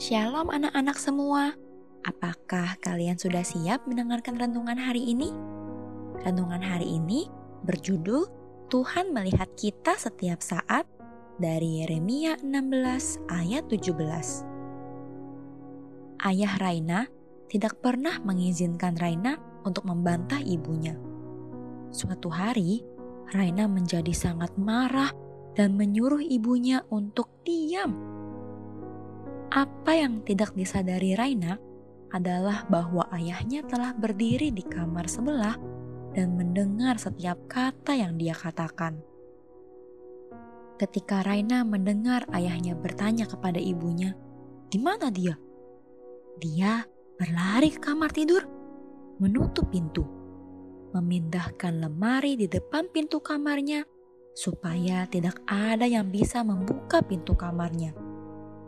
Shalom 0.00 0.48
anak-anak 0.48 0.96
semua. 0.96 1.52
Apakah 2.08 2.80
kalian 2.80 3.20
sudah 3.20 3.44
siap 3.44 3.84
mendengarkan 3.84 4.40
renungan 4.40 4.80
hari 4.80 5.04
ini? 5.04 5.28
Renungan 6.24 6.64
hari 6.64 6.96
ini 6.96 7.28
berjudul 7.68 8.24
Tuhan 8.72 9.12
melihat 9.12 9.52
kita 9.52 9.92
setiap 10.00 10.40
saat 10.40 10.88
dari 11.36 11.84
Yeremia 11.84 12.40
16 12.40 13.20
ayat 13.28 13.68
17. 13.68 13.92
Ayah 16.24 16.54
Raina 16.56 17.04
tidak 17.52 17.76
pernah 17.84 18.16
mengizinkan 18.24 18.96
Raina 18.96 19.36
untuk 19.68 19.84
membantah 19.84 20.40
ibunya. 20.40 20.96
Suatu 21.92 22.32
hari, 22.32 22.80
Raina 23.28 23.68
menjadi 23.68 24.16
sangat 24.16 24.56
marah 24.56 25.12
dan 25.52 25.76
menyuruh 25.76 26.24
ibunya 26.24 26.80
untuk 26.88 27.28
diam 27.44 28.11
apa 29.52 29.92
yang 29.92 30.24
tidak 30.24 30.56
disadari 30.56 31.12
Raina 31.12 31.60
adalah 32.08 32.64
bahwa 32.72 33.04
ayahnya 33.12 33.60
telah 33.68 33.92
berdiri 33.92 34.48
di 34.48 34.64
kamar 34.64 35.04
sebelah 35.04 35.60
dan 36.16 36.40
mendengar 36.40 36.96
setiap 36.96 37.36
kata 37.52 37.92
yang 37.92 38.16
dia 38.16 38.32
katakan. 38.32 38.96
Ketika 40.80 41.20
Raina 41.20 41.68
mendengar 41.68 42.24
ayahnya 42.32 42.72
bertanya 42.72 43.28
kepada 43.28 43.60
ibunya, 43.60 44.16
"Di 44.72 44.80
mana 44.80 45.12
dia?" 45.12 45.36
Dia 46.40 46.88
berlari 47.20 47.76
ke 47.76 47.80
kamar 47.92 48.08
tidur, 48.08 48.48
menutup 49.20 49.68
pintu, 49.68 50.08
memindahkan 50.96 51.76
lemari 51.76 52.40
di 52.40 52.48
depan 52.48 52.88
pintu 52.88 53.20
kamarnya 53.20 53.84
supaya 54.32 55.04
tidak 55.12 55.44
ada 55.44 55.84
yang 55.84 56.08
bisa 56.08 56.40
membuka 56.40 57.04
pintu 57.04 57.36
kamarnya. 57.36 57.92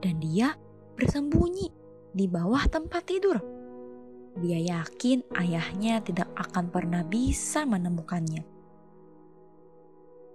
Dan 0.04 0.20
dia 0.20 0.52
bersembunyi 0.94 1.68
di 2.14 2.26
bawah 2.30 2.64
tempat 2.70 3.02
tidur. 3.04 3.36
Dia 4.34 4.58
yakin 4.58 5.30
ayahnya 5.38 6.02
tidak 6.02 6.30
akan 6.34 6.70
pernah 6.70 7.06
bisa 7.06 7.62
menemukannya. 7.66 8.42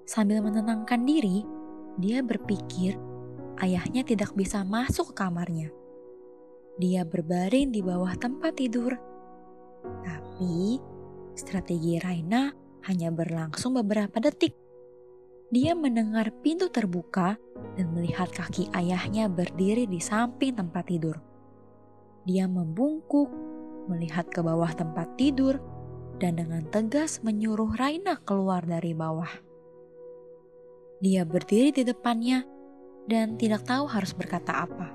Sambil 0.08 0.40
menenangkan 0.40 1.04
diri, 1.04 1.44
dia 2.00 2.24
berpikir 2.24 2.96
ayahnya 3.60 4.08
tidak 4.08 4.32
bisa 4.36 4.64
masuk 4.64 5.12
ke 5.12 5.16
kamarnya. 5.20 5.70
Dia 6.80 7.04
berbaring 7.04 7.76
di 7.76 7.84
bawah 7.84 8.16
tempat 8.16 8.56
tidur. 8.56 8.96
Tapi 9.84 10.80
strategi 11.36 12.00
Raina 12.00 12.56
hanya 12.88 13.12
berlangsung 13.12 13.76
beberapa 13.76 14.24
detik. 14.24 14.69
Dia 15.50 15.74
mendengar 15.74 16.30
pintu 16.46 16.70
terbuka 16.70 17.34
dan 17.74 17.90
melihat 17.98 18.30
kaki 18.30 18.70
ayahnya 18.78 19.26
berdiri 19.26 19.90
di 19.90 19.98
samping 19.98 20.54
tempat 20.54 20.86
tidur. 20.86 21.18
Dia 22.22 22.46
membungkuk, 22.46 23.34
melihat 23.90 24.30
ke 24.30 24.46
bawah 24.46 24.70
tempat 24.78 25.18
tidur, 25.18 25.58
dan 26.22 26.38
dengan 26.38 26.70
tegas 26.70 27.26
menyuruh 27.26 27.74
Raina 27.74 28.22
keluar 28.22 28.62
dari 28.62 28.94
bawah. 28.94 29.32
Dia 31.02 31.26
berdiri 31.26 31.82
di 31.82 31.84
depannya 31.88 32.46
dan 33.10 33.34
tidak 33.40 33.66
tahu 33.66 33.90
harus 33.90 34.14
berkata 34.14 34.70
apa. 34.70 34.94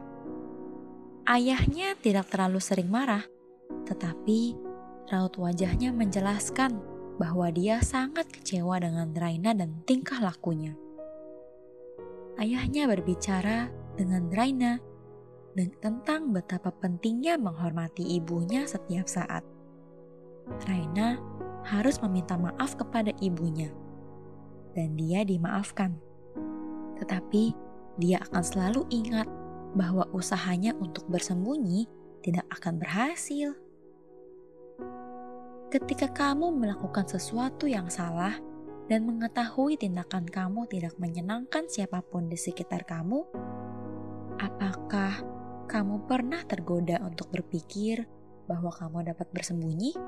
Ayahnya 1.27 1.99
tidak 1.99 2.31
terlalu 2.31 2.63
sering 2.63 2.93
marah, 2.93 3.27
tetapi 3.91 4.55
raut 5.11 5.35
wajahnya 5.35 5.91
menjelaskan 5.91 6.94
bahwa 7.17 7.51
dia 7.55 7.79
sangat 7.81 8.27
kecewa 8.31 8.83
dengan 8.83 9.15
Raina 9.15 9.55
dan 9.55 9.83
tingkah 9.87 10.19
lakunya. 10.19 10.75
Ayahnya 12.35 12.91
berbicara 12.91 13.71
dengan 13.95 14.27
Raina 14.35 14.83
tentang 15.79 16.35
betapa 16.35 16.75
pentingnya 16.75 17.39
menghormati 17.39 18.19
ibunya 18.19 18.67
setiap 18.67 19.07
saat. 19.07 19.47
Raina 20.67 21.23
harus 21.63 22.03
meminta 22.03 22.35
maaf 22.35 22.75
kepada 22.75 23.15
ibunya, 23.23 23.71
dan 24.75 24.99
dia 24.99 25.23
dimaafkan. 25.23 25.95
Tetapi 26.99 27.55
dia 28.03 28.19
akan 28.27 28.43
selalu 28.43 28.83
ingat 28.91 29.31
bahwa 29.79 30.05
usahanya 30.11 30.75
untuk 30.83 31.07
bersembunyi 31.07 31.87
tidak 32.27 32.45
akan 32.51 32.83
berhasil. 32.83 33.55
Ketika 35.75 36.07
kamu 36.07 36.55
melakukan 36.55 37.03
sesuatu 37.11 37.67
yang 37.67 37.91
salah 37.91 38.39
dan 38.87 39.11
mengetahui 39.11 39.75
tindakan 39.75 40.23
kamu 40.23 40.71
tidak 40.71 40.95
menyenangkan 41.03 41.67
siapa 41.67 41.99
pun 41.99 42.31
di 42.31 42.39
sekitar 42.39 42.87
kamu, 42.87 43.27
apakah 44.39 45.19
kamu 45.67 46.07
pernah 46.07 46.47
tergoda 46.47 47.03
untuk 47.03 47.27
berpikir 47.35 48.07
bahwa 48.47 48.71
kamu 48.71 49.11
dapat 49.11 49.27
bersembunyi? 49.35 49.99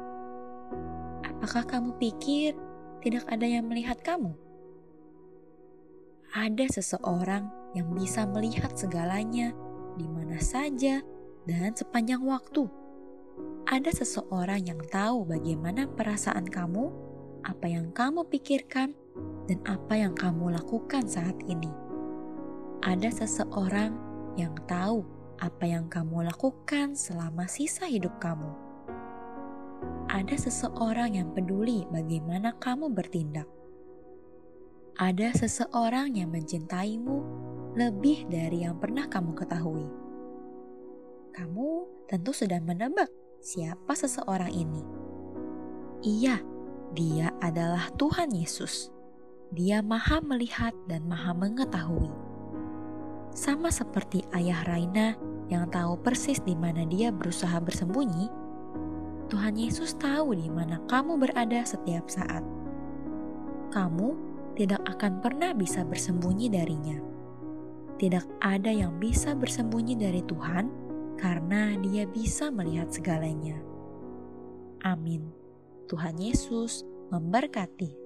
Apakah 1.27 1.67
kamu 1.67 1.99
pikir 1.99 2.55
tidak 3.03 3.27
ada 3.27 3.51
yang 3.51 3.67
melihat 3.67 3.99
kamu? 4.07 4.39
Ada 6.31 6.79
seseorang 6.79 7.75
yang 7.75 7.91
bisa 7.91 8.23
melihat 8.23 8.71
segalanya 8.79 9.51
di 9.99 10.07
mana 10.07 10.39
saja 10.39 11.03
dan 11.43 11.75
sepanjang 11.75 12.23
waktu 12.23 12.86
ada 13.67 13.91
seseorang 13.91 14.63
yang 14.63 14.79
tahu 14.95 15.27
bagaimana 15.27 15.91
perasaan 15.91 16.47
kamu, 16.47 16.87
apa 17.43 17.67
yang 17.67 17.91
kamu 17.91 18.23
pikirkan, 18.31 18.95
dan 19.51 19.59
apa 19.67 19.99
yang 19.99 20.15
kamu 20.15 20.55
lakukan 20.55 21.03
saat 21.11 21.35
ini. 21.51 21.71
Ada 22.87 23.11
seseorang 23.27 23.91
yang 24.39 24.55
tahu 24.71 25.03
apa 25.43 25.67
yang 25.67 25.91
kamu 25.91 26.31
lakukan 26.31 26.95
selama 26.95 27.51
sisa 27.51 27.91
hidup 27.91 28.15
kamu. 28.23 28.55
Ada 30.15 30.47
seseorang 30.47 31.19
yang 31.19 31.35
peduli 31.35 31.91
bagaimana 31.91 32.55
kamu 32.63 32.95
bertindak. 32.95 33.51
Ada 34.95 35.35
seseorang 35.43 36.15
yang 36.15 36.31
mencintaimu 36.31 37.19
lebih 37.75 38.31
dari 38.31 38.63
yang 38.63 38.79
pernah 38.79 39.11
kamu 39.11 39.35
ketahui. 39.35 39.91
Kamu 41.35 41.69
tentu 42.07 42.31
sudah 42.31 42.63
menebak 42.63 43.26
siapa 43.47 43.95
seseorang 43.95 44.51
ini. 44.51 44.83
Iya, 46.03 46.43
dia 46.99 47.31
adalah 47.39 47.95
Tuhan 47.95 48.35
Yesus. 48.35 48.91
Dia 49.55 49.87
maha 49.87 50.19
melihat 50.19 50.75
dan 50.91 51.07
maha 51.07 51.31
mengetahui. 51.31 52.11
Sama 53.31 53.71
seperti 53.71 54.27
ayah 54.35 54.67
Raina 54.67 55.15
yang 55.47 55.71
tahu 55.71 55.95
persis 56.03 56.43
di 56.43 56.59
mana 56.59 56.83
dia 56.91 57.15
berusaha 57.15 57.63
bersembunyi, 57.63 58.27
Tuhan 59.31 59.55
Yesus 59.55 59.95
tahu 59.95 60.35
di 60.35 60.51
mana 60.51 60.83
kamu 60.91 61.15
berada 61.15 61.63
setiap 61.63 62.11
saat. 62.11 62.43
Kamu 63.71 64.09
tidak 64.59 64.83
akan 64.91 65.23
pernah 65.23 65.55
bisa 65.55 65.87
bersembunyi 65.87 66.51
darinya. 66.51 66.99
Tidak 67.95 68.43
ada 68.43 68.75
yang 68.75 68.99
bisa 68.99 69.39
bersembunyi 69.39 69.95
dari 69.95 70.23
Tuhan 70.27 70.86
karena 71.17 71.75
Dia 71.81 72.05
bisa 72.07 72.53
melihat 72.53 72.93
segalanya. 72.93 73.59
Amin. 74.85 75.33
Tuhan 75.91 76.21
Yesus 76.21 76.87
memberkati. 77.11 78.06